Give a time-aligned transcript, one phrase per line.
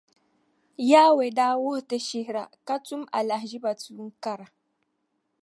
[0.91, 4.47] Yawɛ daa wuhi ti shihira ka tum alahiziba tuun’ kara.